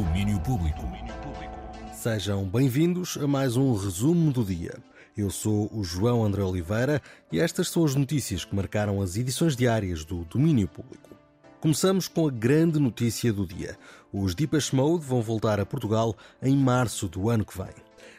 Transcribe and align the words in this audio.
Domínio 0.00 0.40
Público. 0.40 0.80
Sejam 1.92 2.46
bem-vindos 2.46 3.18
a 3.22 3.26
mais 3.26 3.54
um 3.54 3.74
resumo 3.74 4.32
do 4.32 4.42
dia. 4.42 4.78
Eu 5.14 5.28
sou 5.28 5.70
o 5.70 5.84
João 5.84 6.24
André 6.24 6.42
Oliveira 6.42 7.02
e 7.30 7.38
estas 7.38 7.68
são 7.68 7.84
as 7.84 7.94
notícias 7.94 8.42
que 8.42 8.56
marcaram 8.56 9.02
as 9.02 9.18
edições 9.18 9.54
diárias 9.54 10.02
do 10.02 10.24
Domínio 10.24 10.66
Público. 10.68 11.10
Começamos 11.60 12.08
com 12.08 12.26
a 12.26 12.30
grande 12.30 12.78
notícia 12.78 13.30
do 13.30 13.46
dia. 13.46 13.76
Os 14.10 14.34
Deepesh 14.34 14.70
Mode 14.70 15.04
vão 15.04 15.20
voltar 15.20 15.60
a 15.60 15.66
Portugal 15.66 16.16
em 16.42 16.56
março 16.56 17.06
do 17.06 17.28
ano 17.28 17.44
que 17.44 17.58
vem. 17.58 17.74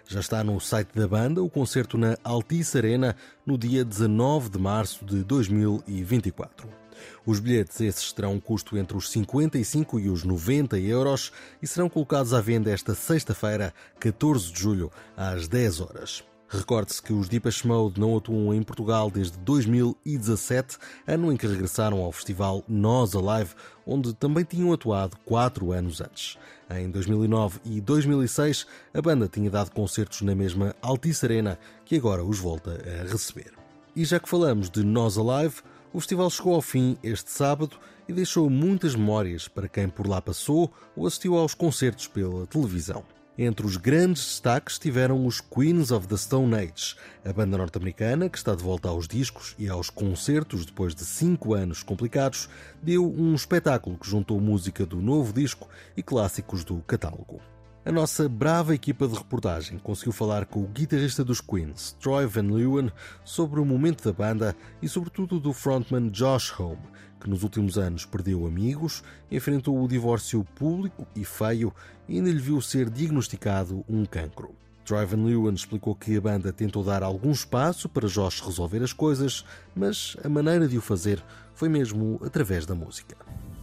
Já 0.07 0.19
está 0.19 0.43
no 0.43 0.59
site 0.59 0.89
da 0.93 1.07
banda 1.07 1.41
o 1.41 1.49
concerto 1.49 1.97
na 1.97 2.15
Altice 2.23 2.77
Arena 2.77 3.15
no 3.43 3.57
dia 3.57 3.83
19 3.83 4.51
de 4.51 4.59
março 4.59 5.03
de 5.03 5.23
2024. 5.23 6.80
Os 7.25 7.39
bilhetes 7.39 7.79
esses 7.81 8.11
terão 8.11 8.33
um 8.33 8.39
custo 8.39 8.77
entre 8.77 8.97
os 8.97 9.09
55 9.09 9.99
e 9.99 10.09
os 10.09 10.23
90 10.23 10.79
euros 10.79 11.31
e 11.61 11.67
serão 11.67 11.89
colocados 11.89 12.33
à 12.33 12.41
venda 12.41 12.71
esta 12.71 12.95
sexta-feira, 12.95 13.73
14 13.99 14.51
de 14.51 14.59
julho, 14.59 14.91
às 15.15 15.47
10 15.47 15.81
horas. 15.81 16.23
Recorde-se 16.53 17.01
que 17.01 17.13
os 17.13 17.29
Deepesh 17.29 17.63
Mode 17.63 17.97
não 17.97 18.17
atuam 18.17 18.53
em 18.53 18.61
Portugal 18.61 19.09
desde 19.09 19.37
2017, 19.37 20.77
ano 21.07 21.31
em 21.31 21.37
que 21.37 21.47
regressaram 21.47 22.01
ao 22.01 22.11
festival 22.11 22.61
Nós 22.67 23.15
Alive, 23.15 23.55
onde 23.87 24.13
também 24.13 24.43
tinham 24.43 24.73
atuado 24.73 25.15
quatro 25.23 25.71
anos 25.71 26.01
antes. 26.01 26.37
Em 26.69 26.91
2009 26.91 27.61
e 27.63 27.79
2006, 27.79 28.67
a 28.93 29.01
banda 29.01 29.29
tinha 29.29 29.49
dado 29.49 29.71
concertos 29.71 30.21
na 30.23 30.35
mesma 30.35 30.75
Altice 30.81 31.25
Arena, 31.25 31.57
que 31.85 31.95
agora 31.95 32.21
os 32.21 32.39
volta 32.39 32.71
a 32.71 33.09
receber. 33.09 33.53
E 33.95 34.03
já 34.03 34.19
que 34.19 34.27
falamos 34.27 34.69
de 34.69 34.83
Nós 34.83 35.17
Alive, 35.17 35.61
o 35.93 35.99
festival 35.99 36.29
chegou 36.29 36.55
ao 36.55 36.61
fim 36.61 36.97
este 37.03 37.31
sábado 37.31 37.77
e 38.07 38.13
deixou 38.13 38.49
muitas 38.49 38.95
memórias 38.95 39.47
para 39.47 39.67
quem 39.67 39.89
por 39.89 40.07
lá 40.07 40.21
passou 40.21 40.71
ou 40.95 41.05
assistiu 41.05 41.37
aos 41.37 41.53
concertos 41.53 42.07
pela 42.07 42.47
televisão. 42.47 43.03
Entre 43.37 43.65
os 43.65 43.77
grandes 43.77 44.23
destaques 44.23 44.75
estiveram 44.75 45.25
os 45.25 45.41
Queens 45.41 45.89
of 45.89 46.07
the 46.07 46.17
Stone 46.17 46.53
Age, 46.53 46.95
a 47.25 47.33
banda 47.33 47.57
norte-americana 47.57 48.29
que 48.29 48.37
está 48.37 48.53
de 48.53 48.63
volta 48.63 48.89
aos 48.89 49.07
discos 49.07 49.55
e 49.57 49.69
aos 49.69 49.89
concertos 49.89 50.65
depois 50.65 50.93
de 50.93 51.03
cinco 51.05 51.53
anos 51.53 51.81
complicados, 51.81 52.49
deu 52.83 53.09
um 53.09 53.33
espetáculo 53.33 53.97
que 53.97 54.07
juntou 54.07 54.39
música 54.39 54.85
do 54.85 55.01
novo 55.01 55.33
disco 55.33 55.67
e 55.95 56.03
clássicos 56.03 56.63
do 56.63 56.77
catálogo. 56.81 57.41
A 57.83 57.91
nossa 57.91 58.29
brava 58.29 58.75
equipa 58.75 59.07
de 59.07 59.15
reportagem 59.15 59.79
conseguiu 59.79 60.11
falar 60.11 60.45
com 60.45 60.61
o 60.61 60.67
guitarrista 60.67 61.23
dos 61.23 61.41
Queens, 61.41 61.97
Troy 61.99 62.27
Van 62.27 62.43
Leeuwen, 62.43 62.91
sobre 63.25 63.59
o 63.59 63.65
momento 63.65 64.03
da 64.03 64.13
banda 64.13 64.55
e, 64.83 64.87
sobretudo, 64.87 65.39
do 65.39 65.51
frontman 65.51 66.09
Josh 66.09 66.53
Homme, 66.59 66.77
que 67.19 67.27
nos 67.27 67.41
últimos 67.41 67.79
anos 67.79 68.05
perdeu 68.05 68.45
amigos, 68.45 69.03
enfrentou 69.31 69.83
o 69.83 69.87
divórcio 69.87 70.43
público 70.53 71.07
e 71.15 71.25
feio 71.25 71.73
e 72.07 72.17
ainda 72.17 72.29
lhe 72.29 72.37
viu 72.37 72.61
ser 72.61 72.87
diagnosticado 72.87 73.83
um 73.89 74.05
cancro. 74.05 74.53
Troy 74.85 75.03
Van 75.03 75.25
Leeuwen 75.25 75.55
explicou 75.55 75.95
que 75.95 76.15
a 76.15 76.21
banda 76.21 76.53
tentou 76.53 76.83
dar 76.83 77.01
algum 77.01 77.31
espaço 77.31 77.89
para 77.89 78.07
Josh 78.07 78.41
resolver 78.41 78.83
as 78.83 78.93
coisas, 78.93 79.43
mas 79.75 80.15
a 80.23 80.29
maneira 80.29 80.67
de 80.67 80.77
o 80.77 80.81
fazer 80.81 81.23
foi 81.55 81.67
mesmo 81.67 82.19
através 82.23 82.63
da 82.63 82.75
música. 82.75 83.17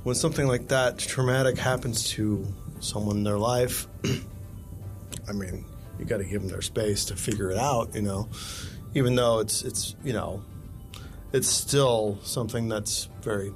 When 0.04 0.16
something 0.16 0.44
like 0.44 0.64
that 0.66 1.06
traumatic 1.06 1.60
happens 1.60 2.02
to 2.14 2.42
someone 2.80 3.18
in 3.18 3.24
their 3.24 3.38
life, 3.38 3.86
I 5.28 5.32
mean, 5.32 5.64
you 5.98 6.04
got 6.04 6.18
to 6.18 6.24
give 6.24 6.42
them 6.42 6.50
their 6.50 6.62
space 6.62 7.06
to 7.06 7.16
figure 7.16 7.50
it 7.50 7.58
out, 7.58 7.94
you 7.94 8.02
know. 8.02 8.28
Even 8.94 9.14
though 9.14 9.40
it's 9.40 9.62
it's 9.62 9.94
you 10.02 10.12
know, 10.12 10.42
it's 11.32 11.48
still 11.48 12.18
something 12.22 12.68
that's 12.68 13.08
very, 13.22 13.52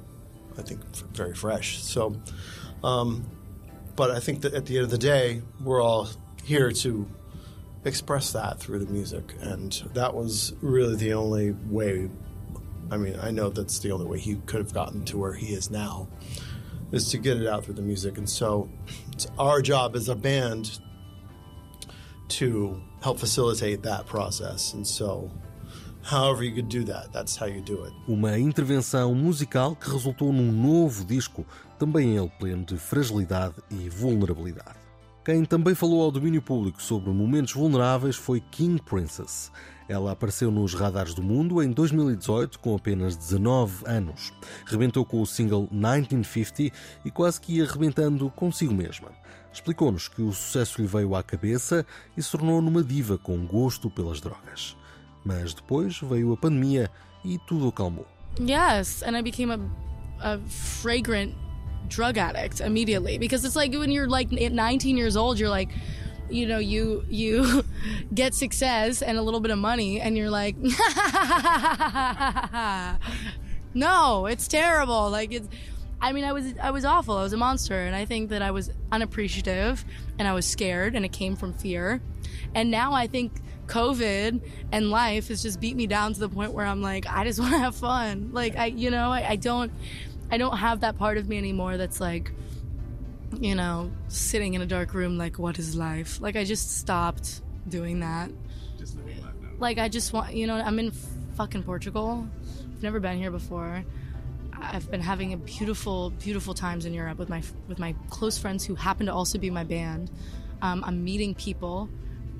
I 0.57 0.61
think, 0.61 0.81
very 1.15 1.33
fresh. 1.33 1.81
So, 1.81 2.15
um, 2.83 3.25
but 3.95 4.11
I 4.11 4.19
think 4.19 4.41
that 4.41 4.53
at 4.53 4.65
the 4.65 4.77
end 4.77 4.85
of 4.85 4.91
the 4.91 4.97
day, 4.97 5.41
we're 5.63 5.81
all 5.81 6.09
here 6.43 6.71
to 6.71 7.07
express 7.85 8.31
that 8.33 8.59
through 8.59 8.79
the 8.79 8.91
music, 8.91 9.33
and 9.41 9.71
that 9.93 10.13
was 10.13 10.53
really 10.61 10.95
the 10.95 11.13
only 11.13 11.51
way. 11.51 12.09
I 12.91 12.97
mean, 12.97 13.17
I 13.19 13.31
know 13.31 13.49
that's 13.49 13.79
the 13.79 13.91
only 13.91 14.05
way 14.05 14.19
he 14.19 14.35
could 14.45 14.59
have 14.59 14.73
gotten 14.73 15.03
to 15.05 15.17
where 15.17 15.33
he 15.33 15.47
is 15.47 15.71
now 15.71 16.07
is 16.93 17.09
to 17.09 17.17
get 17.17 17.37
it 17.37 17.47
out 17.47 17.65
through 17.65 17.75
the 17.75 17.81
music. 17.81 18.17
And 18.17 18.29
so 18.29 18.69
it's 19.11 19.27
our 19.37 19.61
job 19.61 19.95
as 19.95 20.07
a 20.07 20.15
band 20.15 20.79
to 22.29 22.79
help 23.01 23.19
facilitate 23.19 23.81
that 23.81 24.05
process. 24.05 24.73
And 24.73 24.87
so 24.87 25.29
however 26.03 26.43
you 26.43 26.53
could 26.53 26.69
do 26.69 26.83
that, 26.85 27.11
that's 27.11 27.35
how 27.35 27.47
you 27.47 27.61
do 27.61 27.83
it. 27.83 27.93
Uma 28.07 28.37
intervenção 28.37 29.13
musical 29.15 29.75
que 29.75 29.89
resultou 29.89 30.31
num 30.31 30.51
novo 30.51 31.03
disco, 31.03 31.45
também 31.79 32.15
ele 32.15 32.31
pleno 32.39 32.63
de 32.63 32.77
fragilidade 32.77 33.55
e 33.69 33.89
vulnerabilidade. 33.89 34.77
Quem 35.25 35.45
também 35.45 35.73
falou 35.73 36.01
ao 36.01 36.11
domínio 36.11 36.41
público 36.41 36.81
sobre 36.83 37.09
momentos 37.09 37.53
vulneráveis 37.53 38.15
foi 38.15 38.41
King 38.51 38.81
Princess. 38.81 39.51
Ela 39.87 40.11
apareceu 40.11 40.49
nos 40.49 40.73
radares 40.73 41.13
do 41.13 41.21
mundo 41.21 41.61
em 41.61 41.71
2018 41.71 42.59
com 42.59 42.75
apenas 42.75 43.15
19 43.15 43.85
anos. 43.85 44.33
Rebentou 44.65 45.05
com 45.05 45.21
o 45.21 45.25
single 45.25 45.67
1950 45.71 46.75
e 47.05 47.11
quase 47.11 47.41
que 47.41 47.57
ia 47.57 47.65
rebentando 47.65 48.29
consigo 48.29 48.73
mesma. 48.73 49.09
Explicou-nos 49.51 50.07
que 50.07 50.21
o 50.21 50.33
sucesso 50.33 50.81
lhe 50.81 50.87
veio 50.87 51.15
à 51.15 51.21
cabeça 51.21 51.85
e 52.17 52.23
se 52.23 52.31
tornou 52.31 52.61
numa 52.61 52.83
diva 52.83 53.17
com 53.17 53.45
gosto 53.45 53.89
pelas 53.89 54.19
drogas. 54.19 54.75
Mas 55.23 55.53
depois 55.53 55.99
veio 55.99 56.33
a 56.33 56.37
pandemia 56.37 56.89
e 57.23 57.37
tudo 57.47 57.67
acalmou. 57.67 58.07
Yes, 58.39 59.03
and 59.03 59.15
I 59.15 59.21
became 59.21 59.51
a, 59.51 59.59
a 60.19 60.39
fragrant 60.47 61.35
drug 61.87 62.17
addict 62.17 62.61
immediately 62.61 63.19
because 63.19 63.45
it's 63.45 63.55
like 63.55 63.77
when 63.77 63.91
you're 63.91 64.09
like 64.09 64.31
19 64.31 64.97
years 64.97 65.15
old, 65.15 65.39
you're 65.39 65.49
like, 65.49 65.69
you 66.29 66.47
know, 66.47 66.57
you 66.57 67.05
you 67.09 67.63
get 68.13 68.33
success 68.33 69.01
and 69.01 69.17
a 69.17 69.21
little 69.21 69.39
bit 69.39 69.51
of 69.51 69.59
money, 69.59 70.01
and 70.01 70.17
you're 70.17 70.29
like, 70.29 70.55
no, 73.73 74.25
it's 74.25 74.47
terrible. 74.47 75.09
Like 75.09 75.33
it's. 75.33 75.47
I 76.01 76.11
mean, 76.11 76.25
I 76.25 76.33
was 76.33 76.53
I 76.61 76.71
was 76.71 76.85
awful. 76.85 77.17
I 77.17 77.23
was 77.23 77.33
a 77.33 77.37
monster, 77.37 77.79
and 77.79 77.95
I 77.95 78.05
think 78.05 78.29
that 78.29 78.41
I 78.41 78.51
was 78.51 78.71
unappreciative, 78.91 79.85
and 80.19 80.27
I 80.27 80.33
was 80.33 80.45
scared, 80.45 80.95
and 80.95 81.05
it 81.05 81.13
came 81.13 81.35
from 81.35 81.53
fear. 81.53 82.01
And 82.55 82.69
now 82.69 82.93
I 82.93 83.07
think 83.07 83.31
COVID 83.67 84.41
and 84.71 84.91
life 84.91 85.29
has 85.29 85.41
just 85.41 85.59
beat 85.59 85.75
me 85.75 85.87
down 85.87 86.13
to 86.13 86.19
the 86.19 86.29
point 86.29 86.53
where 86.53 86.65
I'm 86.65 86.81
like, 86.81 87.05
I 87.07 87.23
just 87.23 87.39
want 87.39 87.53
to 87.53 87.59
have 87.59 87.75
fun. 87.75 88.29
Like 88.33 88.57
I, 88.57 88.67
you 88.67 88.91
know, 88.91 89.11
I, 89.11 89.29
I 89.29 89.35
don't. 89.35 89.71
I 90.31 90.37
don't 90.37 90.57
have 90.57 90.79
that 90.79 90.97
part 90.97 91.19
of 91.19 91.29
me 91.29 91.37
anymore 91.37 91.77
that's 91.77 92.01
like, 92.01 92.31
you 93.41 93.55
know, 93.55 93.91
sitting 94.07 94.53
in 94.53 94.61
a 94.61 94.65
dark 94.65 94.93
room 94.93 95.17
like, 95.17 95.39
what 95.39 95.59
is 95.59 95.75
life? 95.75 96.19
Like, 96.21 96.35
I 96.35 96.43
just 96.43 96.77
stopped 96.77 97.41
doing 97.67 97.99
that. 98.01 98.31
Just 98.77 98.95
living 98.97 99.21
life 99.21 99.33
now. 99.41 99.49
Like, 99.59 99.77
I 99.77 99.89
just 99.89 100.13
want, 100.13 100.33
you 100.33 100.47
know, 100.47 100.55
I'm 100.55 100.79
in 100.79 100.91
fucking 101.35 101.63
Portugal. 101.63 102.27
I've 102.61 102.83
never 102.83 102.99
been 102.99 103.17
here 103.17 103.31
before. 103.31 103.83
I've 104.59 104.89
been 104.89 105.01
having 105.01 105.33
a 105.33 105.37
beautiful, 105.37 106.11
beautiful 106.11 106.53
times 106.53 106.85
in 106.85 106.93
Europe 106.93 107.17
with 107.17 107.29
my 107.29 107.43
with 107.67 107.79
my 107.79 107.95
close 108.09 108.37
friends 108.37 108.63
who 108.63 108.75
happen 108.75 109.07
to 109.07 109.13
also 109.13 109.37
be 109.37 109.49
my 109.49 109.63
band. 109.63 110.09
Um, 110.61 110.83
I'm 110.85 111.03
meeting 111.03 111.35
people, 111.35 111.89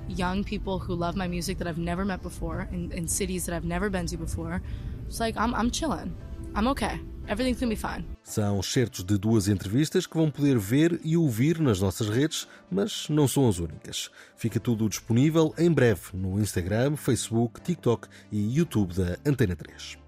young 0.08 0.44
people 0.44 0.80
who 0.80 0.96
love 0.96 1.18
my 1.18 1.28
music 1.28 1.58
that 1.58 1.68
I've 1.68 1.78
never 1.78 2.06
met 2.06 2.22
before 2.22 2.70
in, 2.72 2.92
in 2.92 3.08
cities 3.08 3.46
that 3.46 3.56
I've 3.56 3.66
never 3.66 3.90
been 3.90 4.06
to 4.08 4.18
before. 4.18 4.62
It's 5.08 5.20
like 5.20 5.36
I'm 5.36 5.54
I'm 5.54 5.70
chilling. 5.70 6.16
I'm 6.56 6.68
okay. 6.70 7.00
Everything's 7.28 7.60
gonna 7.60 7.74
be 7.74 7.76
fine. 7.76 8.06
São 8.24 8.62
certos 8.62 9.04
de 9.04 9.18
duas 9.18 9.48
entrevistas 9.48 10.06
que 10.06 10.18
vão 10.18 10.30
poder 10.30 10.58
ver 10.58 11.00
e 11.04 11.16
ouvir 11.16 11.60
nas 11.60 11.80
nossas 11.80 12.10
redes, 12.10 12.48
mas 12.70 13.08
não 13.10 13.28
são 13.28 13.48
as 13.48 13.60
únicas. 13.60 14.10
Fica 14.36 14.60
tudo 14.60 14.90
disponível 14.90 15.54
em 15.58 15.72
breve 15.72 16.02
no 16.14 16.40
Instagram, 16.40 16.96
Facebook, 16.96 17.62
TikTok 17.62 18.08
e 18.32 18.58
YouTube 18.58 18.94
da 18.94 19.18
Antena 19.26 19.56
3. 19.56 20.03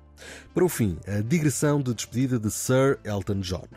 Para 0.53 0.65
o 0.65 0.69
fim, 0.69 0.97
a 1.07 1.21
digressão 1.21 1.81
de 1.81 1.93
despedida 1.93 2.39
de 2.39 2.49
Sir 2.49 2.99
Elton 3.03 3.39
John. 3.41 3.67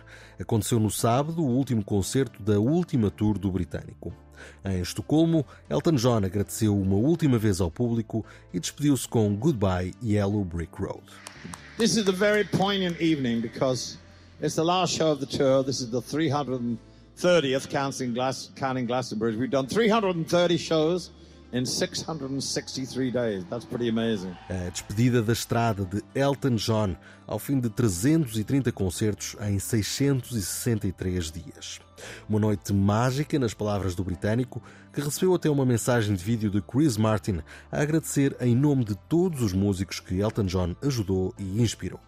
Aconteceu 0.41 0.79
no 0.79 0.91
sábado 0.91 1.43
o 1.43 1.49
último 1.49 1.85
concerto 1.85 2.43
da 2.43 2.59
última 2.59 3.11
tour 3.11 3.39
do 3.39 3.51
britânico. 3.51 4.13
Em 4.65 4.81
Estocolmo, 4.81 5.45
Elton 5.69 5.97
John 5.97 6.25
agradeceu 6.25 6.79
uma 6.79 6.97
última 6.97 7.39
vez 7.39 7.61
ao 7.61 7.71
público 7.71 8.25
e 8.53 8.61
despediu-se 8.61 9.09
com 9.09 9.35
Goodbye 9.35 9.95
Yellow 10.03 10.45
Brick 10.45 10.81
Road. 10.81 11.03
This 11.77 11.97
is 11.97 12.09
a 12.09 12.13
very 12.13 12.45
poignant 12.45 13.01
evening 13.01 13.41
because 13.41 13.99
it's 14.41 14.55
the 14.55 14.65
last 14.65 14.95
show 14.95 15.13
of 15.13 15.21
the 15.21 15.27
tour. 15.27 15.65
This 15.65 15.81
is 15.81 15.91
the 15.91 16.01
330th 16.01 17.69
counting, 17.69 18.13
Glass, 18.15 18.51
counting 18.57 18.87
Glastonbury. 18.87 19.37
We've 19.37 19.51
done 19.51 19.67
330 19.67 20.57
shows 20.57 21.11
in 21.53 21.65
663 21.65 23.11
days. 23.11 23.45
That's 23.45 23.65
pretty 23.65 23.89
amazing. 23.89 24.35
A 24.49 24.71
despedida 24.71 25.23
da 25.23 25.33
estrada 25.33 25.85
de 25.85 26.03
Elton 26.15 26.57
John 26.57 26.97
ao 27.27 27.39
fim 27.39 27.61
de 27.61 27.69
330 27.69 28.73
concertos 28.73 29.37
em 29.41 29.59
663 29.59 31.31
dias. 31.31 31.81
Uma 32.29 32.39
noite 32.39 32.73
mágica, 32.73 33.39
nas 33.39 33.55
palavras 33.55 33.95
do 33.95 34.05
britânico, 34.05 34.63
que 34.93 35.01
recebeu 35.01 35.35
até 35.35 35.51
uma 35.51 35.67
mensagem 35.67 36.15
de 36.15 36.23
vídeo 36.23 36.51
de 36.51 36.63
Chris 36.63 36.97
Martin 36.97 37.41
a 37.71 37.81
agradecer 37.81 38.37
em 38.41 38.55
nome 38.55 38.85
de 38.85 38.95
todos 39.09 39.43
os 39.43 39.53
músicos 39.53 40.01
que 40.01 40.21
Elton 40.21 40.45
John 40.45 40.77
ajudou 40.83 41.35
e 41.39 41.61
inspirou. 41.61 42.01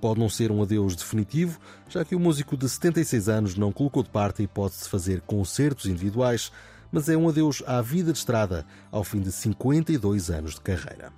Pode 0.00 0.20
não 0.20 0.28
ser 0.28 0.50
um 0.50 0.62
adeus 0.62 0.94
definitivo, 0.94 1.58
já 1.88 2.04
que 2.04 2.14
o 2.14 2.20
músico 2.20 2.56
de 2.56 2.68
76 2.68 3.28
anos 3.28 3.54
não 3.56 3.72
colocou 3.72 4.02
de 4.02 4.10
parte 4.10 4.42
a 4.42 4.44
hipótese 4.44 4.84
de 4.84 4.88
fazer 4.88 5.20
concertos 5.22 5.86
individuais, 5.86 6.52
mas 6.90 7.08
é 7.08 7.16
um 7.16 7.28
adeus 7.28 7.62
à 7.66 7.80
vida 7.80 8.12
de 8.12 8.18
estrada 8.18 8.66
ao 8.90 9.04
fim 9.04 9.20
de 9.20 9.32
52 9.32 10.30
anos 10.30 10.54
de 10.54 10.60
carreira. 10.60 11.12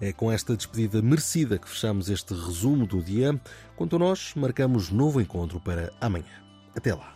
É 0.00 0.12
com 0.12 0.30
esta 0.32 0.56
despedida 0.56 1.02
merecida 1.02 1.58
que 1.58 1.68
fechamos 1.68 2.08
este 2.08 2.32
resumo 2.34 2.86
do 2.86 3.02
dia. 3.02 3.38
Quanto 3.76 3.96
a 3.96 3.98
nós, 3.98 4.32
marcamos 4.34 4.90
novo 4.90 5.20
encontro 5.20 5.60
para 5.60 5.92
amanhã. 6.00 6.42
Até 6.74 6.94
lá. 6.94 7.14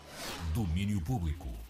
Domínio 0.54 1.00
Público. 1.00 1.61